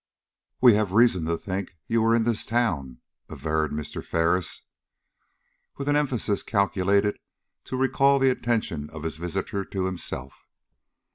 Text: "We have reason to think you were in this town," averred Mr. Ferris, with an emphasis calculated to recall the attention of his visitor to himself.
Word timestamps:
"We 0.61 0.73
have 0.73 0.93
reason 0.93 1.25
to 1.25 1.37
think 1.37 1.75
you 1.87 2.01
were 2.01 2.15
in 2.15 2.23
this 2.23 2.43
town," 2.43 3.01
averred 3.29 3.71
Mr. 3.71 4.03
Ferris, 4.03 4.63
with 5.77 5.87
an 5.87 5.95
emphasis 5.95 6.41
calculated 6.41 7.19
to 7.65 7.77
recall 7.77 8.17
the 8.17 8.31
attention 8.31 8.89
of 8.89 9.03
his 9.03 9.17
visitor 9.17 9.63
to 9.63 9.85
himself. 9.85 10.33